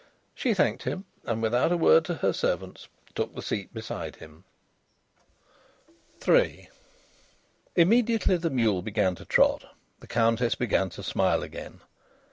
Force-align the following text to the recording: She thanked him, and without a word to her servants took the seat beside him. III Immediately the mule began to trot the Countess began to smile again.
She 0.33 0.55
thanked 0.55 0.81
him, 0.81 1.05
and 1.25 1.43
without 1.43 1.71
a 1.71 1.77
word 1.77 2.05
to 2.05 2.15
her 2.15 2.33
servants 2.33 2.87
took 3.13 3.35
the 3.35 3.41
seat 3.43 3.71
beside 3.71 4.15
him. 4.15 4.45
III 6.27 6.71
Immediately 7.75 8.37
the 8.37 8.49
mule 8.49 8.81
began 8.81 9.13
to 9.13 9.25
trot 9.25 9.75
the 9.99 10.07
Countess 10.07 10.55
began 10.55 10.89
to 10.89 11.03
smile 11.03 11.43
again. 11.43 11.81